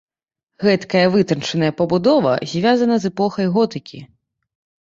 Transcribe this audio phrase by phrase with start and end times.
[0.65, 3.99] Гэтакая вытанчаная пабудова звязана з эпохай готыкі.